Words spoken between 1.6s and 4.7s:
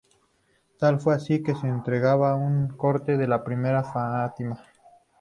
entregada a la corte de la princesa Fátima.